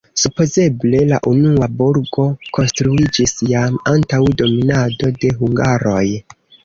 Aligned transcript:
Supozeble 0.19 1.01
la 1.09 1.17
unua 1.31 1.67
burgo 1.81 2.25
konstruiĝis 2.59 3.35
jam 3.51 3.79
antaŭ 3.93 4.23
dominado 4.43 5.11
de 5.23 5.33
hungaroj. 5.43 6.05